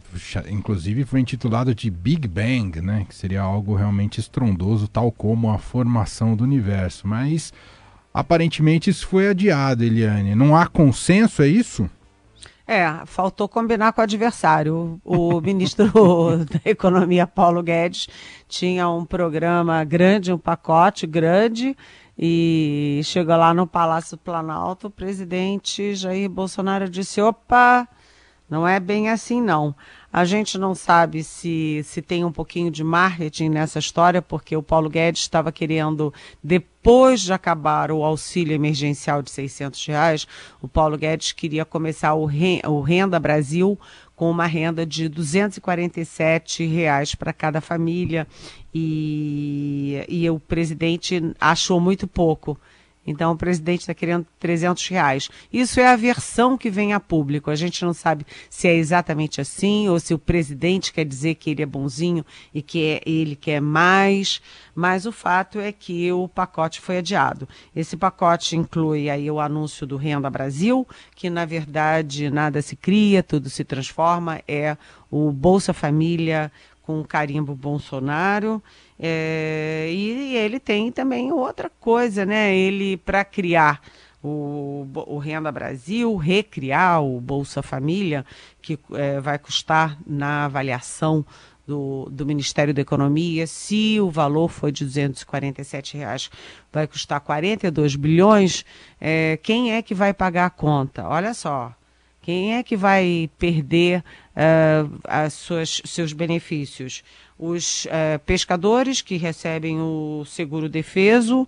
inclusive 0.49 1.05
foi 1.05 1.19
intitulado 1.19 1.75
de 1.75 1.89
Big 1.91 2.27
Bang, 2.27 2.81
né? 2.81 3.05
Que 3.07 3.13
seria 3.13 3.41
algo 3.41 3.75
realmente 3.75 4.19
estrondoso, 4.19 4.87
tal 4.87 5.11
como 5.11 5.51
a 5.51 5.57
formação 5.57 6.35
do 6.35 6.43
universo. 6.43 7.07
Mas 7.07 7.53
aparentemente 8.13 8.89
isso 8.89 9.07
foi 9.07 9.29
adiado, 9.29 9.83
Eliane. 9.83 10.33
Não 10.33 10.55
há 10.55 10.67
consenso, 10.67 11.43
é 11.43 11.47
isso? 11.47 11.89
É, 12.67 12.85
faltou 13.05 13.47
combinar 13.47 13.93
com 13.93 14.01
o 14.01 14.03
adversário. 14.03 14.99
O 15.05 15.39
ministro 15.41 15.85
da 16.45 16.69
Economia, 16.69 17.25
Paulo 17.25 17.63
Guedes, 17.63 18.09
tinha 18.47 18.89
um 18.89 19.05
programa 19.05 19.83
grande, 19.85 20.33
um 20.33 20.37
pacote 20.37 21.07
grande, 21.07 21.77
e 22.19 22.99
chegou 23.03 23.37
lá 23.37 23.53
no 23.53 23.67
Palácio 23.67 24.17
Planalto, 24.17 24.87
o 24.87 24.91
presidente 24.91 25.95
Jair 25.95 26.29
Bolsonaro 26.29 26.89
disse: 26.89 27.21
opa, 27.21 27.87
não 28.49 28.67
é 28.67 28.79
bem 28.79 29.09
assim 29.09 29.41
não. 29.41 29.75
A 30.11 30.23
gente 30.23 30.57
não 30.57 30.73
sabe 30.73 31.23
se, 31.23 31.81
se 31.83 32.01
tem 32.01 32.23
um 32.23 32.31
pouquinho 32.31 32.71
de 32.71 32.83
marketing 32.83 33.49
nessa 33.49 33.77
história, 33.77 34.21
porque 34.21 34.55
o 34.55 34.63
Paulo 34.63 34.89
Guedes 34.89 35.21
estava 35.21 35.51
querendo, 35.51 36.13
depois 36.41 37.21
de 37.21 37.33
acabar 37.33 37.91
o 37.91 38.03
auxílio 38.03 38.55
emergencial 38.55 39.21
de 39.21 39.29
600 39.29 39.85
reais, 39.85 40.27
o 40.61 40.67
Paulo 40.67 40.97
Guedes 40.97 41.33
queria 41.33 41.65
começar 41.65 42.13
o, 42.15 42.23
o 42.23 42.81
Renda 42.81 43.19
Brasil 43.19 43.77
com 44.15 44.31
uma 44.31 44.47
renda 44.47 44.83
de 44.83 45.07
247 45.07 46.65
reais 46.65 47.13
para 47.13 47.31
cada 47.31 47.61
família 47.61 48.25
e, 48.73 50.03
e 50.09 50.27
o 50.27 50.39
presidente 50.39 51.21
achou 51.39 51.79
muito 51.79 52.07
pouco. 52.07 52.59
Então 53.07 53.31
o 53.31 53.37
presidente 53.37 53.79
está 53.79 53.93
querendo 53.93 54.27
300 54.37 54.85
reais. 54.89 55.29
Isso 55.51 55.79
é 55.79 55.87
a 55.87 55.95
versão 55.95 56.57
que 56.57 56.69
vem 56.69 56.91
a 56.91 56.99
público. 56.99 57.49
A 57.49 57.55
gente 57.55 57.85
não 57.85 57.93
sabe 57.93 58.25
se 58.49 58.67
é 58.67 58.75
exatamente 58.75 59.39
assim 59.39 59.87
ou 59.87 59.97
se 59.97 60.13
o 60.13 60.19
presidente 60.19 60.91
quer 60.91 61.05
dizer 61.05 61.35
que 61.35 61.49
ele 61.49 61.63
é 61.63 61.65
bonzinho 61.65 62.25
e 62.53 62.61
que 62.61 62.83
é, 62.83 63.01
ele 63.05 63.35
quer 63.35 63.61
mais. 63.61 64.41
Mas 64.75 65.05
o 65.05 65.11
fato 65.11 65.59
é 65.59 65.71
que 65.71 66.11
o 66.11 66.27
pacote 66.27 66.81
foi 66.81 66.97
adiado. 66.97 67.47
Esse 67.73 67.95
pacote 67.95 68.57
inclui 68.57 69.09
aí 69.09 69.31
o 69.31 69.39
anúncio 69.39 69.87
do 69.87 69.95
Renda 69.95 70.29
Brasil, 70.29 70.85
que 71.15 71.29
na 71.29 71.45
verdade 71.45 72.29
nada 72.29 72.61
se 72.61 72.75
cria, 72.75 73.23
tudo 73.23 73.49
se 73.49 73.63
transforma. 73.63 74.41
É 74.47 74.75
o 75.09 75.31
Bolsa 75.31 75.73
Família 75.73 76.51
com 76.87 77.01
o 77.01 77.05
carimbo 77.05 77.53
Bolsonaro. 77.53 78.63
É, 78.97 79.89
e 79.91 80.37
ele 80.37 80.57
tem 80.57 80.89
também 80.89 81.33
outra 81.33 81.69
coisa, 81.69 82.25
né? 82.25 82.55
Ele, 82.55 82.95
para 82.95 83.25
criar 83.25 83.81
o, 84.23 84.87
o, 85.05 85.17
Renda 85.17 85.51
Brasil, 85.51 86.15
recriar 86.15 87.03
o 87.03 87.19
Bolsa 87.19 87.61
Família, 87.61 88.25
que 88.61 88.79
é, 88.93 89.19
vai 89.19 89.37
custar 89.37 89.97
na 90.07 90.45
avaliação 90.45 91.25
do, 91.67 92.07
do, 92.09 92.25
Ministério 92.25 92.73
da 92.73 92.81
Economia, 92.81 93.45
se 93.45 93.99
o 93.99 94.09
valor 94.09 94.47
foi 94.47 94.71
de 94.71 94.85
247 94.85 95.97
reais, 95.97 96.29
vai 96.71 96.87
custar 96.87 97.19
42 97.19 97.97
bilhões, 97.97 98.63
é, 99.01 99.37
quem 99.43 99.73
é 99.73 99.81
que 99.81 99.93
vai 99.93 100.13
pagar 100.13 100.45
a 100.45 100.49
conta? 100.49 101.05
Olha 101.05 101.33
só, 101.33 101.75
quem 102.27 102.55
é 102.55 102.61
que 102.61 102.75
vai 102.75 103.29
perder 103.39 104.03
uh, 104.35 104.99
as 105.05 105.31
suas, 105.31 105.81
seus 105.85 106.11
benefícios? 106.11 107.01
Os 107.39 107.85
uh, 107.85 108.19
pescadores 108.25 109.01
que 109.01 109.15
recebem 109.15 109.79
o 109.79 110.25
seguro 110.25 110.67
defeso, 110.67 111.47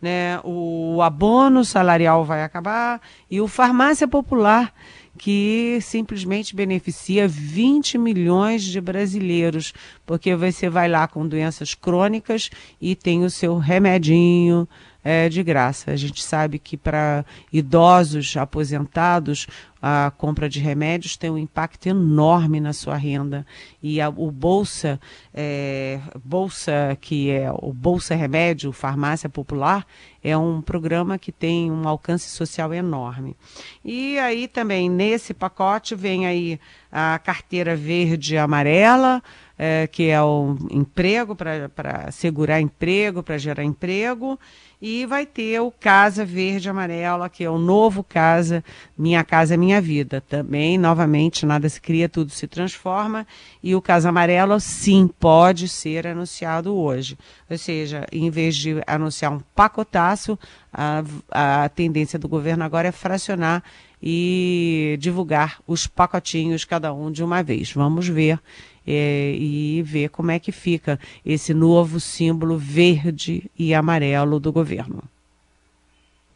né, 0.00 0.38
o 0.44 1.02
abono 1.02 1.64
salarial 1.64 2.24
vai 2.24 2.44
acabar 2.44 3.00
e 3.28 3.40
o 3.40 3.48
farmácia 3.48 4.06
popular 4.06 4.72
que 5.20 5.78
simplesmente 5.82 6.56
beneficia 6.56 7.28
20 7.28 7.98
milhões 7.98 8.62
de 8.62 8.80
brasileiros, 8.80 9.74
porque 10.06 10.34
você 10.34 10.70
vai 10.70 10.88
lá 10.88 11.06
com 11.06 11.28
doenças 11.28 11.74
crônicas 11.74 12.48
e 12.80 12.96
tem 12.96 13.22
o 13.22 13.28
seu 13.28 13.58
remedinho, 13.58 14.66
é, 15.02 15.28
de 15.28 15.42
graça. 15.42 15.90
A 15.90 15.96
gente 15.96 16.22
sabe 16.22 16.58
que 16.58 16.76
para 16.76 17.24
idosos 17.52 18.36
aposentados, 18.36 19.46
a 19.82 20.12
compra 20.16 20.48
de 20.48 20.60
remédios 20.60 21.16
tem 21.16 21.30
um 21.30 21.38
impacto 21.38 21.86
enorme 21.86 22.60
na 22.60 22.72
sua 22.72 22.96
renda. 22.96 23.46
E 23.82 24.00
a, 24.00 24.10
o 24.10 24.30
Bolsa, 24.30 25.00
é, 25.32 25.98
Bolsa, 26.22 26.96
que 27.00 27.30
é 27.30 27.50
o 27.50 27.72
Bolsa 27.72 28.14
Remédio, 28.14 28.72
Farmácia 28.72 29.28
Popular, 29.28 29.86
é 30.22 30.36
um 30.36 30.60
programa 30.60 31.18
que 31.18 31.32
tem 31.32 31.70
um 31.70 31.88
alcance 31.88 32.28
social 32.28 32.74
enorme. 32.74 33.34
E 33.82 34.18
aí 34.18 34.46
também 34.46 34.90
nesse 35.10 35.34
pacote 35.34 35.94
vem 35.96 36.26
aí 36.26 36.60
a 36.90 37.18
carteira 37.18 37.74
verde 37.74 38.34
e 38.34 38.38
amarela, 38.38 39.22
é, 39.58 39.86
que 39.86 40.08
é 40.08 40.22
o 40.22 40.56
emprego, 40.70 41.36
para 41.36 42.10
segurar 42.10 42.60
emprego, 42.60 43.22
para 43.22 43.36
gerar 43.36 43.64
emprego. 43.64 44.38
E 44.82 45.04
vai 45.04 45.26
ter 45.26 45.60
o 45.60 45.70
Casa 45.70 46.24
Verde 46.24 46.70
Amarela, 46.70 47.28
que 47.28 47.44
é 47.44 47.50
o 47.50 47.58
novo 47.58 48.02
Casa 48.02 48.64
Minha 48.96 49.22
Casa 49.22 49.54
Minha 49.54 49.78
Vida. 49.78 50.22
Também, 50.22 50.78
novamente, 50.78 51.44
nada 51.44 51.68
se 51.68 51.78
cria, 51.78 52.08
tudo 52.08 52.30
se 52.30 52.46
transforma. 52.46 53.26
E 53.62 53.74
o 53.74 53.82
Casa 53.82 54.08
Amarelo, 54.08 54.58
sim, 54.58 55.06
pode 55.06 55.68
ser 55.68 56.06
anunciado 56.06 56.74
hoje. 56.74 57.18
Ou 57.50 57.58
seja, 57.58 58.06
em 58.10 58.30
vez 58.30 58.56
de 58.56 58.82
anunciar 58.86 59.30
um 59.30 59.40
pacotaço, 59.54 60.38
a, 60.72 61.02
a 61.30 61.68
tendência 61.68 62.18
do 62.18 62.26
governo 62.26 62.64
agora 62.64 62.88
é 62.88 62.92
fracionar 62.92 63.62
e 64.02 64.96
divulgar 64.98 65.60
os 65.66 65.86
pacotinhos, 65.86 66.64
cada 66.64 66.92
um 66.92 67.10
de 67.10 67.22
uma 67.22 67.42
vez. 67.42 67.72
Vamos 67.72 68.08
ver 68.08 68.40
é, 68.86 69.34
e 69.36 69.82
ver 69.82 70.08
como 70.10 70.30
é 70.30 70.38
que 70.38 70.52
fica 70.52 70.98
esse 71.24 71.52
novo 71.52 72.00
símbolo 72.00 72.56
verde 72.56 73.50
e 73.58 73.74
amarelo 73.74 74.40
do 74.40 74.52
governo. 74.52 75.02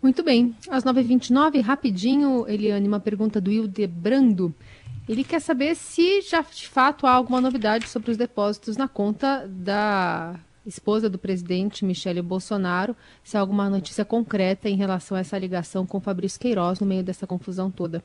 Muito 0.03 0.23
bem. 0.23 0.55
Às 0.69 0.85
9h29, 0.85 1.63
rapidinho, 1.63 2.45
Eliane, 2.47 2.87
uma 2.87 3.01
pergunta 3.01 3.41
do 3.41 3.51
Hildebrando. 3.51 4.55
Ele 5.09 5.25
quer 5.25 5.41
saber 5.41 5.75
se 5.75 6.21
já 6.21 6.43
de 6.43 6.69
fato 6.69 7.07
há 7.07 7.13
alguma 7.13 7.41
novidade 7.41 7.89
sobre 7.89 8.11
os 8.11 8.17
depósitos 8.17 8.77
na 8.77 8.87
conta 8.87 9.47
da 9.49 10.39
esposa 10.67 11.09
do 11.09 11.19
presidente 11.19 11.85
Michele 11.85 12.23
Bolsonaro, 12.23 12.97
se 13.23 13.37
há 13.37 13.41
alguma 13.41 13.69
notícia 13.69 14.05
concreta 14.05 14.69
em 14.69 14.77
relação 14.77 15.17
a 15.17 15.21
essa 15.21 15.39
ligação 15.39 15.87
com 15.87 16.01
Fabrício 16.01 16.41
Queiroz 16.41 16.81
no 16.81 16.87
meio 16.87 17.03
dessa 17.03 17.27
confusão 17.27 17.71
toda. 17.71 18.03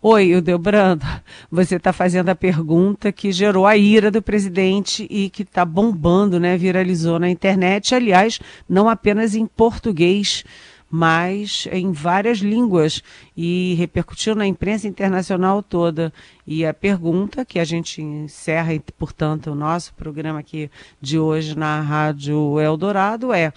Oi, 0.00 0.26
Hildebrando, 0.26 1.04
você 1.50 1.74
está 1.74 1.92
fazendo 1.92 2.28
a 2.28 2.34
pergunta 2.34 3.10
que 3.10 3.32
gerou 3.32 3.66
a 3.66 3.76
ira 3.76 4.12
do 4.12 4.22
presidente 4.22 5.08
e 5.10 5.28
que 5.28 5.42
está 5.42 5.64
bombando, 5.64 6.38
né? 6.38 6.56
Viralizou 6.56 7.18
na 7.18 7.28
internet, 7.28 7.96
aliás, 7.96 8.38
não 8.68 8.88
apenas 8.88 9.34
em 9.34 9.44
português, 9.44 10.44
mas 10.90 11.68
em 11.70 11.92
várias 11.92 12.38
línguas 12.38 13.02
e 13.36 13.74
repercutiu 13.74 14.34
na 14.34 14.46
imprensa 14.46 14.88
internacional 14.88 15.62
toda. 15.62 16.12
E 16.46 16.64
a 16.64 16.72
pergunta 16.72 17.44
que 17.44 17.58
a 17.58 17.64
gente 17.64 18.00
encerra, 18.00 18.72
portanto, 18.96 19.50
o 19.50 19.54
nosso 19.54 19.92
programa 19.94 20.40
aqui 20.40 20.70
de 21.00 21.18
hoje 21.18 21.56
na 21.56 21.80
Rádio 21.80 22.60
Eldorado 22.60 23.32
é 23.32 23.52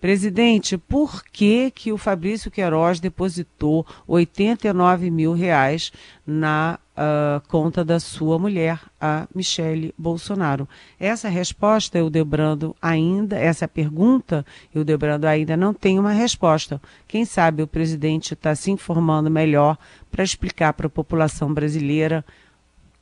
Presidente, 0.00 0.76
por 0.76 1.24
que, 1.24 1.70
que 1.70 1.90
o 1.90 1.98
Fabrício 1.98 2.50
Queiroz 2.50 3.00
depositou 3.00 3.84
89 4.06 5.10
mil 5.10 5.32
reais 5.32 5.90
na 6.24 6.78
uh, 6.96 7.46
conta 7.48 7.84
da 7.84 8.00
sua 8.00 8.38
mulher, 8.38 8.80
a 9.00 9.26
Michele 9.34 9.94
Bolsonaro? 9.96 10.68
Essa 10.98 11.28
resposta, 11.28 11.98
eu 11.98 12.10
Debrando 12.10 12.74
ainda, 12.80 13.36
essa 13.36 13.68
pergunta, 13.68 14.44
eu 14.74 14.84
Debrando 14.84 15.26
ainda 15.26 15.56
não 15.56 15.74
tem 15.74 15.98
uma 15.98 16.12
resposta. 16.12 16.80
Quem 17.06 17.24
sabe 17.24 17.62
o 17.62 17.66
presidente 17.66 18.34
está 18.34 18.54
se 18.54 18.70
informando 18.70 19.30
melhor 19.30 19.76
para 20.10 20.24
explicar 20.24 20.72
para 20.72 20.86
a 20.86 20.90
população 20.90 21.52
brasileira 21.52 22.24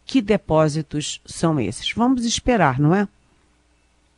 que 0.05 0.21
depósitos 0.21 1.21
são 1.25 1.59
esses. 1.59 1.93
Vamos 1.93 2.25
esperar, 2.25 2.79
não 2.79 2.95
é? 2.95 3.09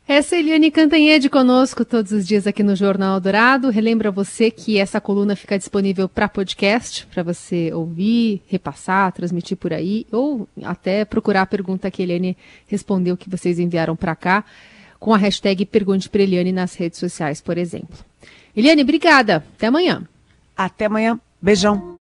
Essa 0.09 0.37
é 0.37 0.39
Eliane 0.39 0.71
Cantanhede 0.71 1.29
conosco 1.29 1.83
todos 1.83 2.13
os 2.13 2.25
dias 2.25 2.47
aqui 2.47 2.63
no 2.63 2.77
Jornal 2.77 3.19
Dourado. 3.19 3.69
Relembra 3.69 4.09
você 4.09 4.49
que 4.49 4.77
essa 4.77 5.01
coluna 5.01 5.35
fica 5.35 5.57
disponível 5.57 6.07
para 6.07 6.29
podcast, 6.29 7.05
para 7.07 7.21
você 7.23 7.73
ouvir, 7.73 8.41
repassar, 8.47 9.11
transmitir 9.11 9.57
por 9.57 9.73
aí, 9.73 10.07
ou 10.09 10.47
até 10.63 11.03
procurar 11.03 11.41
a 11.41 11.45
pergunta 11.45 11.91
que 11.91 12.01
a 12.01 12.05
Eliane 12.05 12.37
respondeu 12.67 13.17
que 13.17 13.29
vocês 13.29 13.59
enviaram 13.59 13.97
para 13.97 14.15
cá, 14.15 14.45
com 14.97 15.13
a 15.13 15.17
hashtag 15.17 15.65
Pergunte 15.65 16.07
para 16.07 16.23
Eliane 16.23 16.53
nas 16.53 16.73
redes 16.73 16.99
sociais, 16.99 17.41
por 17.41 17.57
exemplo. 17.57 17.97
Eliane, 18.55 18.83
obrigada. 18.83 19.43
Até 19.57 19.67
amanhã. 19.67 20.07
Até 20.55 20.85
amanhã. 20.85 21.19
Beijão. 21.41 21.95